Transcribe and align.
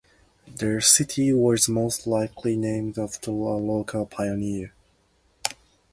The 0.47 0.81
city 0.81 1.31
was 1.31 1.69
most 1.69 2.07
likely 2.07 2.55
named 2.57 2.97
after 2.97 3.29
a 3.29 3.33
local 3.35 4.07
pioneer. 4.07 4.73